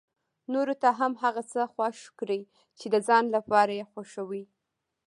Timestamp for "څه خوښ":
1.51-1.97